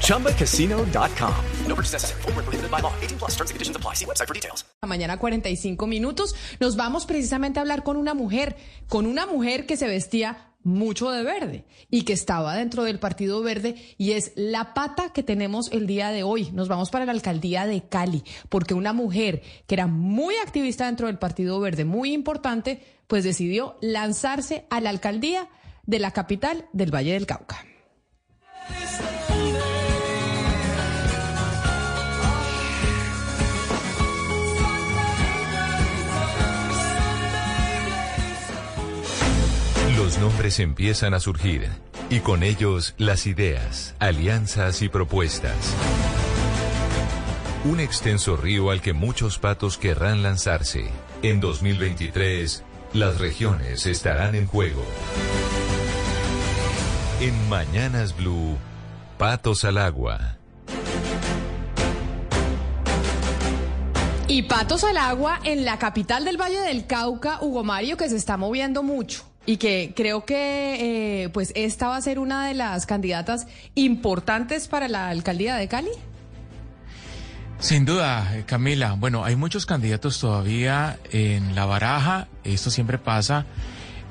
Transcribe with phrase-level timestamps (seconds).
[0.00, 1.34] ChumbaCasino.com.
[1.66, 2.22] No purchase necessary.
[2.22, 2.92] Full prohibited by law.
[3.02, 3.94] 18 plus terms and conditions apply.
[3.94, 4.64] See website for details.
[4.82, 6.34] Mañana 45 minutos.
[6.60, 8.56] Nos vamos precisamente a hablar con una mujer,
[8.88, 13.42] con una mujer que se vestía mucho de verde y que estaba dentro del Partido
[13.42, 16.50] Verde y es la pata que tenemos el día de hoy.
[16.52, 21.06] Nos vamos para la alcaldía de Cali porque una mujer que era muy activista dentro
[21.06, 25.48] del Partido Verde, muy importante, pues decidió lanzarse a la alcaldía
[25.84, 27.64] de la capital del Valle del Cauca.
[39.96, 41.68] Los nombres empiezan a surgir
[42.10, 45.74] y con ellos las ideas, alianzas y propuestas.
[47.64, 50.90] Un extenso río al que muchos patos querrán lanzarse.
[51.22, 54.84] En 2023, las regiones estarán en juego.
[57.24, 58.58] En Mañanas Blue,
[59.16, 60.36] Patos al Agua.
[64.28, 68.16] Y Patos al Agua en la capital del Valle del Cauca, Hugo Mario, que se
[68.16, 72.52] está moviendo mucho y que creo que eh, pues esta va a ser una de
[72.52, 75.92] las candidatas importantes para la alcaldía de Cali.
[77.58, 78.96] Sin duda, eh, Camila.
[78.98, 82.28] Bueno, hay muchos candidatos todavía en la baraja.
[82.44, 83.46] Esto siempre pasa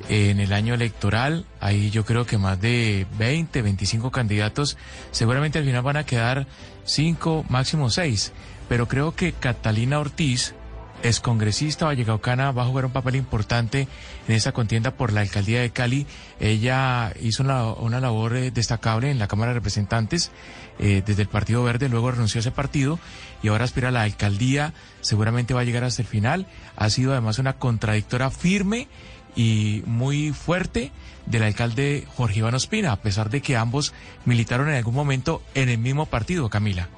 [0.09, 1.45] en el año electoral.
[1.59, 4.77] Hay yo creo que más de 20, 25 candidatos.
[5.11, 6.47] Seguramente al final van a quedar
[6.85, 8.33] 5, máximo 6.
[8.69, 10.55] Pero creo que Catalina Ortiz,
[11.03, 13.87] es congresista vallecaucana, va a jugar un papel importante
[14.27, 16.07] en esa contienda por la alcaldía de Cali.
[16.39, 20.31] Ella hizo una, labor eh, destacable en la Cámara de Representantes
[20.79, 22.99] eh, desde el Partido Verde, luego renunció a ese partido
[23.43, 24.73] y ahora aspira a la alcaldía.
[25.01, 26.47] Seguramente va a llegar hasta el final.
[26.77, 28.87] Ha sido además una contradictora firme
[29.35, 30.91] y muy fuerte
[31.25, 33.93] del alcalde Jorge Iván Ospina, a pesar de que ambos
[34.25, 36.89] militaron en algún momento en el mismo partido, Camila.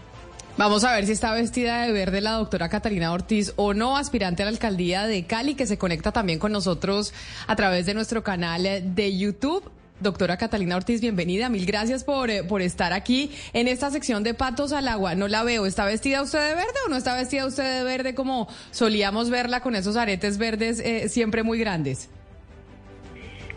[0.58, 4.42] Vamos a ver si está vestida de verde la doctora Catalina Ortiz o no, aspirante
[4.42, 7.14] a la alcaldía de Cali, que se conecta también con nosotros
[7.46, 9.70] a través de nuestro canal de YouTube.
[10.00, 11.50] Doctora Catalina Ortiz, bienvenida.
[11.50, 15.16] Mil gracias por, eh, por estar aquí en esta sección de Patos al Agua.
[15.16, 15.66] No la veo.
[15.66, 19.60] ¿Está vestida usted de verde o no está vestida usted de verde como solíamos verla
[19.60, 22.10] con esos aretes verdes eh, siempre muy grandes?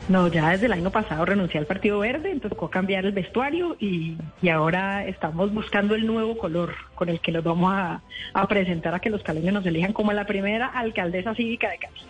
[0.08, 3.76] No, ya desde el año pasado renuncié al Partido Verde, entonces tocó cambiar el vestuario
[3.78, 4.16] y,
[4.50, 8.00] ahora estamos buscando el nuevo color con el que nos vamos a,
[8.48, 12.00] presentar a que los caleños nos elijan como la primera alcaldesa cívica de Cali.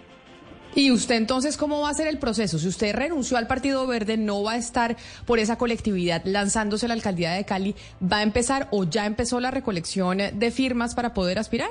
[0.76, 2.58] ¿Y usted entonces cómo va a ser el proceso?
[2.58, 6.88] Si usted renunció al Partido Verde, no va a estar por esa colectividad lanzándose a
[6.88, 11.14] la alcaldía de Cali, ¿va a empezar o ya empezó la recolección de firmas para
[11.14, 11.70] poder aspirar?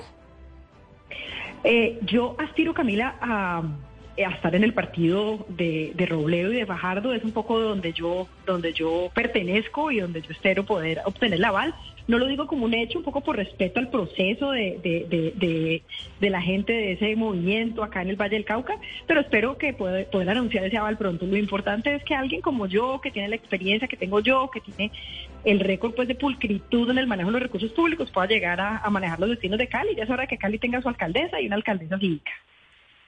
[1.64, 3.62] Eh, yo aspiro, Camila, a
[4.24, 7.94] a estar en el partido de, de, Robledo y de Fajardo es un poco donde
[7.94, 11.76] yo, donde yo pertenezco y donde yo espero poder obtener la aval.
[12.08, 15.84] No lo digo como un hecho, un poco por respeto al proceso de, de,
[16.20, 19.74] de la gente de ese movimiento acá en el Valle del Cauca, pero espero que
[19.74, 21.26] pueda, poder anunciar ese aval pronto.
[21.26, 24.62] Lo importante es que alguien como yo, que tiene la experiencia que tengo yo, que
[24.62, 24.92] tiene
[25.44, 28.78] el récord pues de pulcritud en el manejo de los recursos públicos, pueda llegar a,
[28.78, 29.96] a manejar los destinos de Cali.
[29.96, 32.32] Ya es hora que Cali tenga su alcaldesa y una alcaldesa cívica.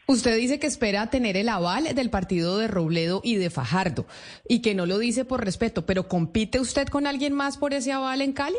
[0.10, 4.08] Usted dice que espera tener el aval del partido de Robledo y de Fajardo
[4.48, 7.92] y que no lo dice por respeto, pero ¿compite usted con alguien más por ese
[7.92, 8.58] aval en Cali?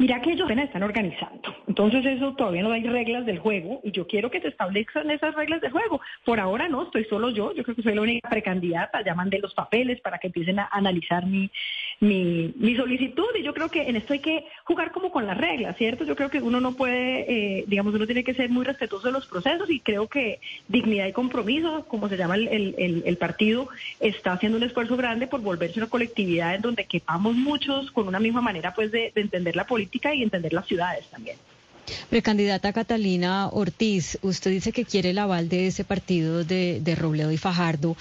[0.00, 1.54] Mira que ellos apenas están organizando.
[1.68, 5.34] Entonces eso todavía no hay reglas del juego y yo quiero que se establezcan esas
[5.34, 6.00] reglas del juego.
[6.24, 7.54] Por ahora no, estoy solo yo.
[7.54, 9.04] Yo creo que soy la única precandidata.
[9.04, 11.50] Ya mandé los papeles para que empiecen a analizar mi,
[12.00, 15.76] mi, solicitud y yo creo que en esto hay que jugar como con las reglas,
[15.76, 16.04] ¿cierto?
[16.04, 19.12] Yo creo que uno no puede, eh, digamos, uno tiene que ser muy respetuoso de
[19.12, 23.68] los procesos y creo que dignidad y compromiso, como se llama el, el, el partido,
[24.00, 28.18] está haciendo un esfuerzo grande por volverse una colectividad en donde quepamos muchos con una
[28.18, 31.36] misma manera pues de entender la política y entender las ciudades también.
[32.08, 37.36] Precandidata Catalina Ortiz, usted dice que quiere el aval de ese partido de, Robledo y
[37.36, 37.96] Fajardo,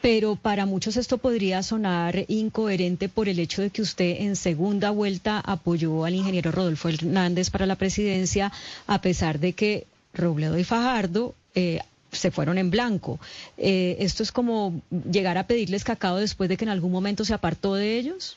[0.00, 4.90] pero para muchos esto podría sonar incoherente por el hecho de que usted en segunda
[4.90, 8.52] vuelta apoyó al ingeniero Rodolfo Hernández para la presidencia,
[8.86, 11.80] a pesar de que Robledo y Fajardo eh,
[12.12, 13.18] se fueron en blanco.
[13.56, 14.80] Eh, ¿Esto es como
[15.10, 18.36] llegar a pedirles cacao después de que en algún momento se apartó de ellos?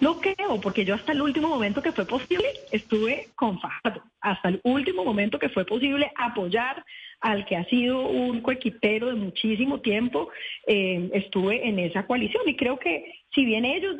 [0.00, 4.02] No creo, porque yo hasta el último momento que fue posible estuve con Fajardo.
[4.20, 6.84] Hasta el último momento que fue posible apoyar
[7.20, 10.30] al que ha sido un coequipero de muchísimo tiempo,
[10.66, 12.48] eh, estuve en esa coalición.
[12.48, 13.96] Y creo que si bien ellos,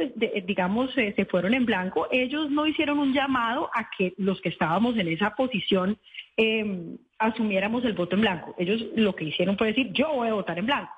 [0.47, 4.97] digamos, se fueron en blanco, ellos no hicieron un llamado a que los que estábamos
[4.97, 5.99] en esa posición
[6.37, 8.55] eh, asumiéramos el voto en blanco.
[8.59, 10.93] Ellos lo que hicieron fue decir, yo voy a votar en blanco.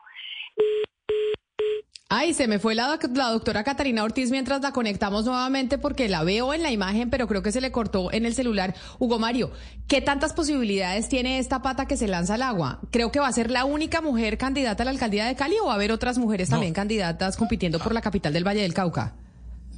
[2.15, 6.23] Ay, se me fue la, la, doctora Catarina Ortiz mientras la conectamos nuevamente porque la
[6.25, 8.75] veo en la imagen, pero creo que se le cortó en el celular.
[8.99, 9.51] Hugo Mario,
[9.89, 12.81] ¿qué tantas posibilidades tiene esta pata que se lanza al agua?
[12.91, 15.69] Creo que va a ser la única mujer candidata a la alcaldía de Cali o
[15.69, 19.15] va a haber otras mujeres también candidatas compitiendo por la capital del Valle del Cauca.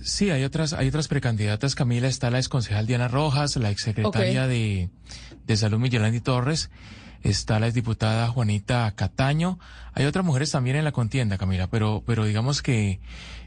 [0.02, 1.76] Sí, hay otras, hay otras precandidatas.
[1.76, 4.90] Camila está la exconcejal Diana Rojas, la exsecretaria de,
[5.46, 6.68] de Salud Miguelandi Torres
[7.24, 9.58] está la exdiputada Juanita Cataño.
[9.94, 13.00] Hay otras mujeres también en la contienda, Camila, pero, pero digamos que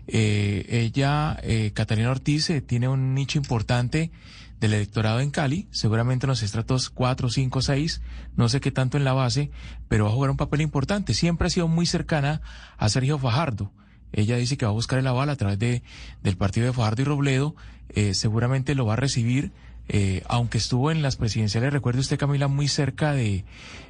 [0.08, 4.12] eh, ella, eh, Catalina Ortiz, eh, tiene un nicho importante
[4.60, 8.02] del electorado en Cali, seguramente en los estratos 4, 5, 6,
[8.36, 9.52] no sé qué tanto en la base,
[9.88, 11.14] pero va a jugar un papel importante.
[11.14, 12.42] Siempre ha sido muy cercana
[12.78, 13.72] a Sergio Fajardo.
[14.12, 15.84] Ella dice que va a buscar el aval a través de,
[16.24, 17.56] del partido de Fajardo y Robledo,
[17.90, 19.52] eh, seguramente lo va a recibir
[19.90, 23.46] eh, aunque estuvo en las presidenciales, recuerde usted Camila, muy cerca de,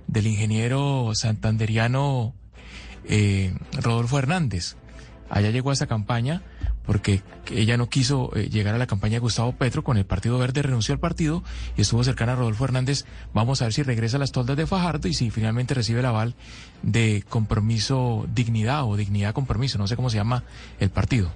[0.07, 2.33] del ingeniero santanderiano
[3.05, 4.75] eh, Rodolfo Hernández.
[5.29, 6.41] Allá llegó a esa campaña
[6.85, 7.21] porque
[7.51, 10.61] ella no quiso eh, llegar a la campaña de Gustavo Petro con el Partido Verde,
[10.61, 11.43] renunció al partido
[11.75, 13.05] y estuvo cercana a Rodolfo Hernández.
[13.33, 16.05] Vamos a ver si regresa a las toldas de Fajardo y si finalmente recibe el
[16.05, 16.35] aval
[16.83, 20.43] de compromiso dignidad o dignidad compromiso, no sé cómo se llama
[20.79, 21.31] el partido.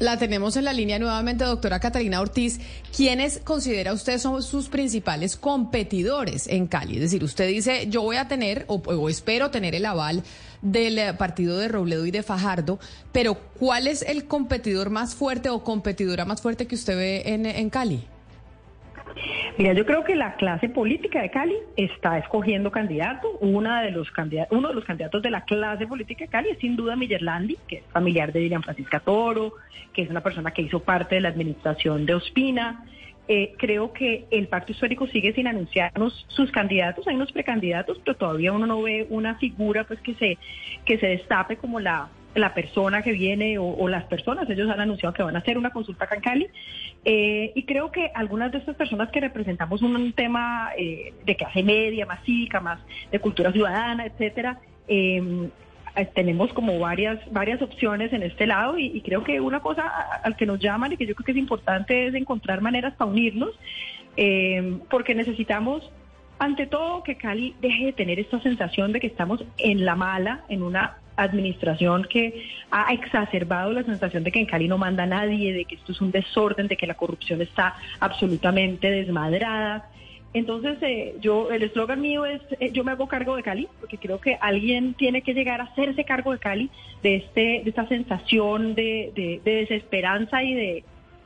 [0.00, 2.58] La tenemos en la línea nuevamente, doctora Catalina Ortiz.
[2.94, 6.96] ¿Quiénes considera usted son sus principales competidores en Cali?
[6.96, 10.24] Es decir, usted dice, yo voy a tener o, espero tener el aval
[10.62, 12.80] del partido de Robledo y de Fajardo,
[13.12, 17.46] pero ¿cuál es el competidor más fuerte o competidora más fuerte que usted ve en,
[17.46, 18.04] en Cali?
[19.56, 23.38] Mira, yo creo que la clase política de Cali está escogiendo candidato.
[23.40, 26.58] Una de los candidatos, uno de los candidatos de la clase política de Cali es
[26.58, 29.54] sin duda Miller Landi, que es familiar de Dilian Francisca Toro,
[29.92, 32.84] que es una persona que hizo parte de la administración de Ospina.
[33.28, 38.16] Eh, creo que el pacto histórico sigue sin anunciarnos sus candidatos, hay unos precandidatos, pero
[38.16, 40.36] todavía uno no ve una figura pues que se
[40.84, 45.14] que se destape como la la persona que viene o, las personas, ellos han anunciado
[45.14, 46.48] que van a hacer una consulta acá en Cali
[47.04, 51.62] eh, y creo que algunas de estas personas que representamos un, tema eh, de clase
[51.62, 54.58] media, más cívica, más de cultura ciudadana, etcétera,
[54.88, 55.48] eh,
[56.14, 59.84] tenemos como varias varias opciones en este lado y, creo que una cosa
[60.22, 63.10] al que nos llaman y que yo creo que es importante es encontrar maneras para
[63.10, 63.50] unirnos
[64.16, 65.88] em, porque necesitamos
[66.38, 70.44] ante todo que Cali deje de tener esta sensación de que estamos en la mala,
[70.48, 75.52] en una administración que ha exacerbado la sensación de que en Cali no manda nadie,
[75.52, 79.88] de que esto es un desorden, de que la corrupción está absolutamente desmadrada.
[80.32, 83.98] Entonces, eh, yo el eslogan mío es eh, yo me hago cargo de Cali, porque
[83.98, 86.70] creo que alguien tiene que llegar a hacerse cargo de Cali,
[87.02, 90.84] de este de esta sensación de, de desesperanza y de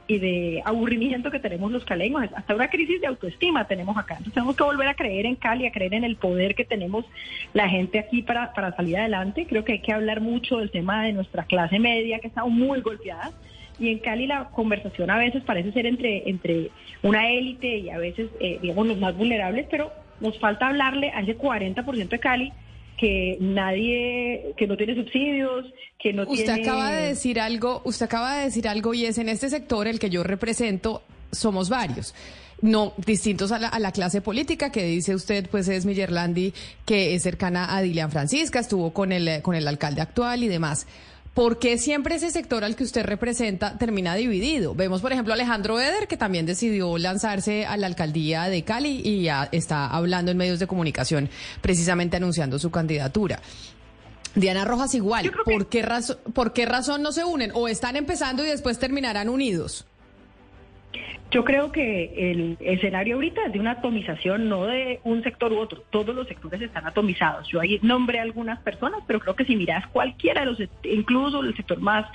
[0.08, 4.14] y de aburrimiento que tenemos los caleños, hasta una crisis de autoestima tenemos acá.
[4.14, 7.04] Entonces tenemos que volver a creer en Cali, a creer en el poder que tenemos
[7.52, 9.46] la gente aquí para, para salir adelante.
[9.46, 12.80] Creo que hay que hablar mucho del tema de nuestra clase media, que está muy
[12.80, 13.32] golpeada.
[13.78, 16.70] Y en Cali la conversación a veces parece ser entre, entre
[17.02, 21.20] una élite y a veces, eh, digamos, los más vulnerables, pero nos falta hablarle a
[21.20, 22.52] ese 40% de Cali
[22.98, 25.66] que nadie, que no tiene subsidios,
[25.98, 26.52] que no usted tiene...
[26.52, 29.86] Usted acaba de decir algo, usted acaba de decir algo y es en este sector
[29.86, 32.14] el que yo represento, somos varios.
[32.60, 36.52] No distintos a la, clase política que dice usted pues es Millerlandi
[36.84, 40.88] que es cercana a Dilian Francisca estuvo con el con el alcalde actual y demás
[41.38, 44.74] ¿Por qué siempre ese sector al que usted representa termina dividido?
[44.74, 49.02] Vemos, por ejemplo, a Alejandro Eder, que también decidió lanzarse a la alcaldía de Cali
[49.04, 51.30] y ya está hablando en medios de comunicación,
[51.60, 53.40] precisamente anunciando su candidatura.
[54.34, 55.30] Diana Rojas igual.
[55.44, 55.86] ¿Por, qué
[56.34, 57.52] ¿Por qué razón no se unen?
[57.54, 59.86] ¿O están empezando y después terminarán unidos?
[61.30, 65.58] Yo creo que el escenario ahorita es de una atomización, no de un sector u
[65.58, 65.84] otro.
[65.90, 67.46] Todos los sectores están atomizados.
[67.48, 71.40] Yo ahí nombré a algunas personas, pero creo que si miras cualquiera de los, incluso
[71.42, 72.06] el sector más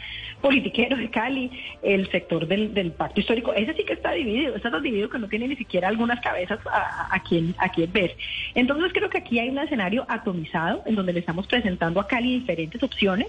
[0.42, 1.52] politiquero de Cali,
[1.84, 4.56] el sector del, pacto histórico, ese sí que está dividido.
[4.56, 8.16] Está tan dividido que no tiene ni siquiera algunas cabezas a, quien, a quien ver.
[8.56, 12.40] Entonces creo que aquí hay un escenario atomizado en donde le estamos presentando a Cali
[12.40, 13.28] diferentes opciones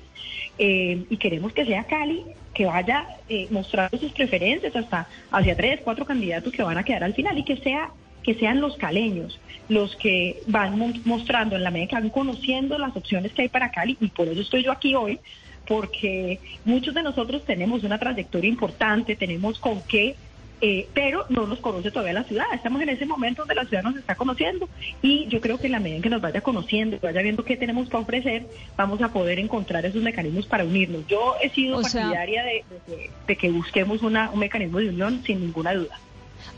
[0.58, 5.80] eh, y queremos que sea Cali que vaya eh, mostrando sus preferencias hasta hacia tres,
[5.82, 7.90] cuatro candidatos que van a quedar al final y que sea
[8.22, 12.96] que sean los caleños los que van mostrando en la medida que van conociendo las
[12.96, 15.18] opciones que hay para Cali y por eso estoy yo aquí hoy
[15.66, 20.14] porque muchos de nosotros tenemos una trayectoria importante, tenemos con qué
[20.60, 22.46] eh, pero no nos conoce todavía la ciudad.
[22.52, 24.68] Estamos en ese momento donde la ciudad nos está conociendo
[25.02, 27.56] y yo creo que en la medida en que nos vaya conociendo, vaya viendo qué
[27.56, 28.46] tenemos para ofrecer,
[28.76, 31.06] vamos a poder encontrar esos mecanismos para unirnos.
[31.06, 35.98] Yo he sido partidaria de, que busquemos una, un mecanismo de unión sin ninguna duda.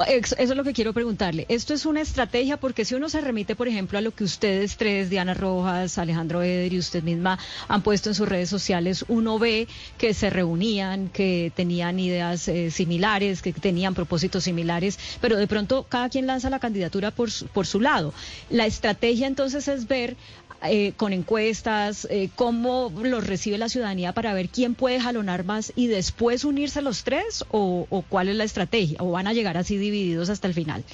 [0.09, 1.47] Eso es lo que quiero preguntarle.
[1.49, 4.76] Esto es una estrategia porque si uno se remite, por ejemplo, a lo que ustedes
[4.76, 7.38] tres, Diana Rojas, Alejandro Eder y usted misma
[7.69, 12.71] han puesto en sus redes sociales, uno ve que se reunían, que tenían ideas eh,
[12.71, 17.66] similares, que tenían propósitos similares, pero de pronto cada quien lanza la candidatura por por
[17.66, 18.12] su lado.
[18.50, 20.16] La estrategia entonces es ver
[20.62, 25.73] eh, con encuestas, eh, cómo los recibe la ciudadanía para ver quién puede jalonar más
[25.76, 29.75] y después unirse los tres o, cuál es la estrategia o van a llegar así
[29.78, 30.85] divididos hasta el final.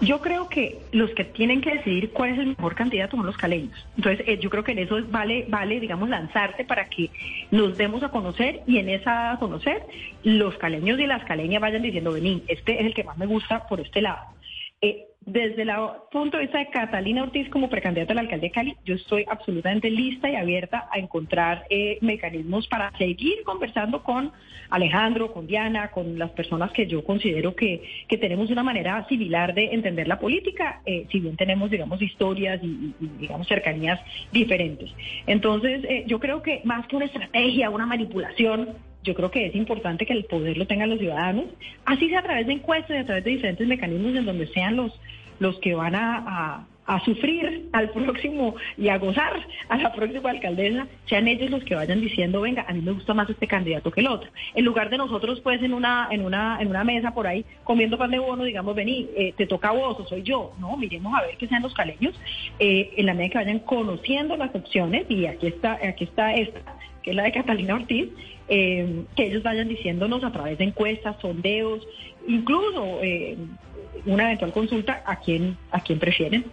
[0.00, 3.36] Yo creo que los que tienen que decidir cuál es el mejor candidato son los
[3.36, 3.86] caleños.
[3.98, 7.10] Entonces, eh, yo creo que en eso vale, vale, digamos, lanzarte para que
[7.50, 9.82] nos demos a conocer y en esa conocer
[10.24, 13.68] los caleños y las caleñas vayan diciendo, vení, este es el que más me gusta
[13.68, 14.24] por este lado.
[14.80, 15.70] Eh, desde el
[16.10, 19.24] punto de vista de Catalina Ortiz como precandidata a la alcaldía de Cali, yo estoy
[19.28, 24.32] absolutamente lista y abierta a encontrar eh, mecanismos para seguir conversando con
[24.70, 29.52] Alejandro, con Diana, con las personas que yo considero que, que tenemos una manera similar
[29.52, 34.00] de entender la política, eh, si bien tenemos, digamos, historias y, digamos, cercanías
[34.32, 34.90] diferentes.
[35.26, 38.70] Entonces, eh, yo creo que más que una estrategia, una manipulación,
[39.02, 41.46] yo creo que es importante que el poder lo tengan los ciudadanos,
[41.84, 44.76] así sea a través de encuestas y a través de diferentes mecanismos en donde sean
[44.76, 44.92] los,
[45.40, 46.66] los que van a,
[47.04, 52.00] sufrir al próximo y a gozar a la próxima alcaldesa, sean ellos los que vayan
[52.00, 54.28] diciendo, venga, a mí me gusta más este candidato que el otro.
[54.56, 57.96] En lugar de nosotros, pues, en una, en una, en una mesa por ahí comiendo
[57.96, 60.52] pan de bono, digamos, vení, eh, te toca a vos o soy yo.
[60.58, 62.20] No, miremos a ver que sean los caleños,
[62.58, 66.74] eh, en la medida que vayan conociendo las opciones, y aquí está, aquí está esta,
[67.04, 68.08] que es la de Catalina Ortiz,
[68.48, 71.86] eh, que ellos vayan diciéndonos a través de encuestas, sondeos,
[72.26, 73.36] incluso eh,
[74.06, 76.44] una eventual consulta a quién, a quién prefieren.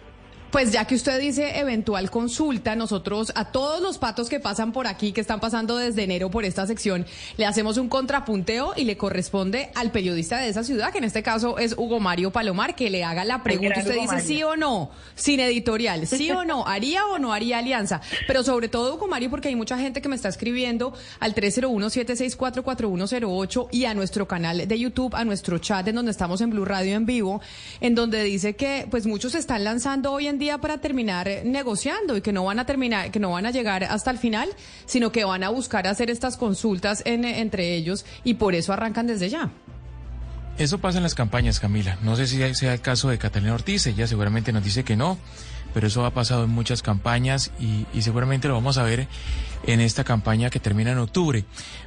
[0.50, 4.86] Pues ya que usted dice eventual consulta, nosotros a todos los patos que pasan por
[4.86, 7.04] aquí, que están pasando desde enero por esta sección,
[7.36, 11.22] le hacemos un contrapunteo y le corresponde al periodista de esa ciudad, que en este
[11.22, 13.80] caso es Hugo Mario Palomar, que le haga la pregunta.
[13.80, 18.00] Usted dice sí o no, sin editorial, sí o no, haría o no haría alianza.
[18.26, 23.68] Pero sobre todo, Hugo Mario, porque hay mucha gente que me está escribiendo al 301-764-4108
[23.70, 26.96] y a nuestro canal de YouTube, a nuestro chat en donde estamos en Blue Radio
[26.96, 27.42] en vivo,
[27.82, 32.20] en donde dice que pues muchos están lanzando hoy en día para terminar negociando y
[32.20, 34.48] que no van a terminar, que no van a llegar hasta el final,
[34.86, 39.28] sino que van a buscar hacer estas consultas entre ellos y por eso arrancan desde
[39.28, 39.50] ya.
[40.58, 41.98] Eso pasa en las campañas, Camila.
[42.02, 45.16] No sé si sea el caso de Catalina Ortiz, ella seguramente nos dice que no,
[45.72, 49.06] pero eso ha pasado en muchas campañas y, y, seguramente lo vamos a ver
[49.66, 51.44] en esta campaña que termina en octubre.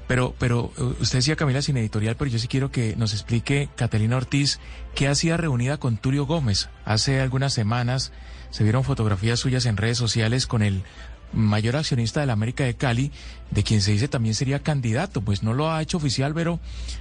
[0.08, 3.68] Pero, pero eh, usted decía, Camila, sin editorial, pero yo sí quiero que nos explique
[3.76, 4.60] Catalina Ortiz
[4.96, 8.14] qué hacía reunida con Tulio Gómez hace algunas semanas
[8.52, 10.84] se vieron fotografías suyas en redes sociales con el
[11.34, 13.12] mayor accionista de la América de Cali,
[13.52, 15.22] de quien se dice también sería candidato.
[15.22, 16.60] Pues no lo ha hecho oficial, pero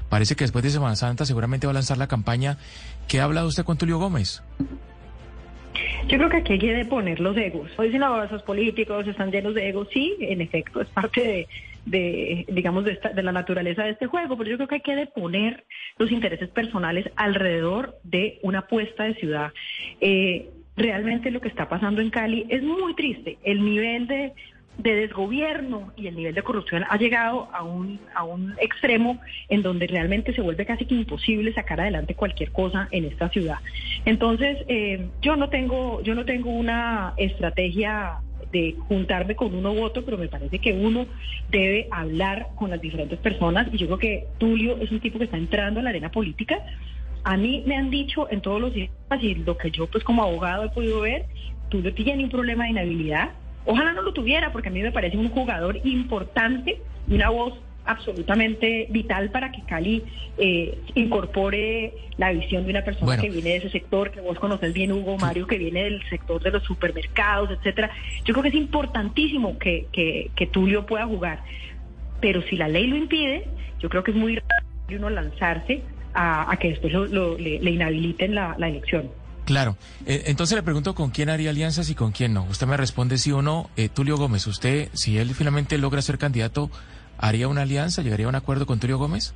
[0.08, 2.56] parece que después de Semana Santa seguramente va a lanzar la campaña.
[3.08, 4.42] ¿Qué ha hablado usted con Tulio Gómez?
[6.08, 7.70] Yo creo que aquí hay que poner los egos.
[7.76, 9.88] Hoy dicen, no, esos políticos están llenos de egos.
[9.92, 11.46] Sí, en efecto, es parte
[11.86, 14.96] de, digamos, de, de, la naturaleza de este juego, pero yo creo que hay que
[14.96, 15.64] deponer
[15.98, 19.52] los intereses personales alrededor de una apuesta de ciudad.
[20.00, 23.38] Eh, realmente lo que está pasando en Cali es muy triste.
[23.42, 24.32] El nivel de,
[24.78, 29.86] desgobierno y el nivel de corrupción ha llegado a un, a un extremo en donde
[29.86, 33.58] realmente se vuelve casi que imposible sacar adelante cualquier cosa en esta ciudad.
[34.04, 38.20] Entonces, eh, yo no tengo, yo no tengo una estrategia
[38.52, 41.06] de juntarme con uno u otro, pero me parece que uno
[41.50, 45.24] debe hablar con las diferentes personas y yo creo que Tulio es un tipo que
[45.24, 46.58] está entrando a la arena política
[47.24, 50.22] a mí me han dicho en todos los días, y lo que yo pues como
[50.22, 51.26] abogado he podido ver,
[51.68, 53.30] tú no tienes un problema de inhabilidad.
[53.66, 57.54] Ojalá no lo tuviera, porque a mí me parece un jugador importante y una voz
[57.84, 60.04] absolutamente vital para que Cali
[60.38, 64.72] eh, incorpore la visión de una persona que viene de ese sector, que vos conoces
[64.72, 67.90] bien, Hugo Mario, que viene del sector de los supermercados, etcétera.
[68.24, 71.42] Yo creo que es importantísimo que, que, Tulio pueda jugar,
[72.20, 73.46] pero si la ley lo impide,
[73.80, 75.82] yo creo que es muy raro uno lanzarse
[76.14, 79.10] a, que después le, inhabiliten la, elección.
[79.44, 79.76] Claro.
[80.06, 82.44] Eh, entonces le pregunto con quién haría alianzas y con quién no.
[82.44, 83.70] Usted me responde sí o no.
[83.76, 86.70] Eh, Tulio Gómez, ¿usted, si él finalmente logra ser candidato,
[87.18, 89.34] haría una alianza, llegaría a un acuerdo con Tulio Gómez?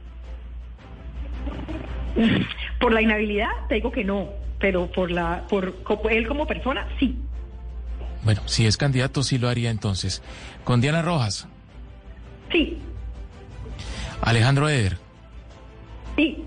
[2.81, 4.29] Por la inhabilidad te digo que no,
[4.61, 5.75] pero por la por
[6.11, 7.17] él como persona sí.
[8.23, 10.23] Bueno, si es candidato sí lo haría entonces.
[10.65, 11.49] Con Diana Rojas.
[12.53, 12.79] Sí,
[14.25, 14.97] Alejandro Eder.
[16.17, 16.45] sí.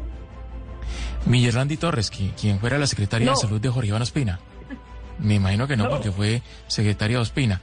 [1.26, 3.32] Miguel Randy Torres, qui- quien fuera la secretaria No.
[3.34, 4.40] de salud de Jorge Iván Ospina.
[5.20, 5.90] Me imagino que no, No.
[5.90, 7.62] porque fue secretaria de Ospina.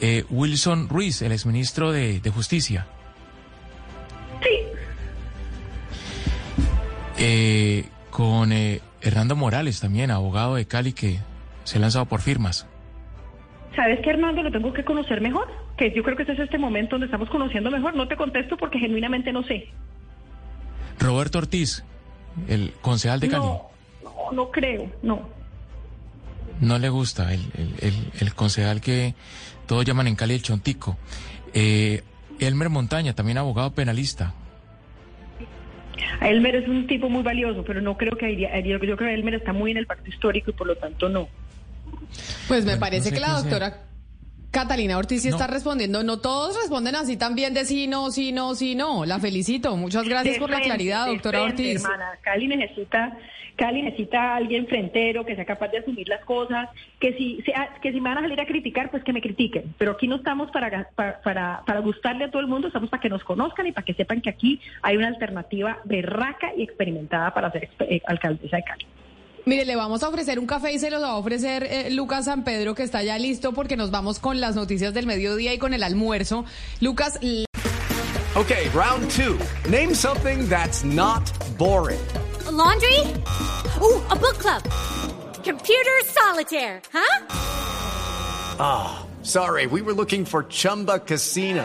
[0.00, 2.86] Eh, Wilson Ruiz, el exministro de, de Justicia.
[4.42, 4.48] Sí,
[7.16, 11.20] Eh, con eh, Hernando Morales también, abogado de Cali, que
[11.64, 12.66] se ha lanzado por firmas.
[13.76, 14.40] ¿sabes qué, Hernando?
[14.42, 15.48] Lo tengo que conocer mejor.
[15.76, 17.96] Que yo creo que este es este momento donde estamos conociendo mejor.
[17.96, 19.66] No te contesto porque genuinamente no sé.
[21.00, 21.84] Roberto Ortiz,
[22.48, 23.44] el concejal de Cali.
[23.44, 23.70] No,
[24.02, 25.28] no, no creo, no.
[26.60, 29.14] No le gusta el, el- el- el concejal que
[29.66, 30.96] todos llaman en Cali el Chontico.
[31.52, 32.02] Eh,
[32.40, 34.34] Elmer Montaña, también abogado penalista.
[36.20, 39.34] Elmer es un tipo muy valioso, pero no creo que iría, yo creo que Elmer
[39.34, 41.28] está muy en el pacto histórico y por lo tanto no.
[42.48, 43.50] Pues me Bueno, parece no sé que la sea.
[44.54, 45.36] Catalina Ortiz sí No.
[45.36, 46.02] está respondiendo.
[46.02, 49.04] No todos responden así también de sí, no, sí, no, sí, no.
[49.04, 49.76] La felicito.
[49.76, 51.84] Muchas gracias De por la claridad, doctora frente, Ortiz.
[51.84, 53.18] Hermana, Cali necesita,
[53.56, 56.68] Cali necesita a alguien frentero que sea capaz de asumir las cosas,
[57.00, 59.74] que si, sea- que si me van a salir a criticar, pues que me critiquen.
[59.76, 63.00] Pero aquí no estamos para, para, para, para gustarle a todo el mundo, estamos para
[63.02, 67.34] que nos conozcan y para que sepan que aquí hay una alternativa berraca y experimentada
[67.34, 68.86] para ser eh, alcaldesa de Cali.
[69.46, 72.24] Mire, le vamos a ofrecer un café y se lo va a ofrecer eh, Lucas
[72.24, 75.58] San Pedro, que está ya listo porque nos vamos con las noticias del mediodía y
[75.58, 76.44] con el almuerzo.
[76.80, 77.18] Lucas,
[78.36, 79.38] Okay, round two.
[79.70, 81.22] Name something that's not
[81.56, 82.00] boring.
[82.48, 82.98] A laundry?
[83.80, 84.60] Ooh, a book club.
[85.44, 87.22] Computer solitaire, huh?
[89.22, 91.64] Sorry, we were looking for Chumba Casino.